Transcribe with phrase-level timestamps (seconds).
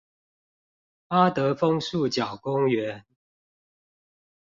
[1.07, 3.03] 八德楓樹腳公園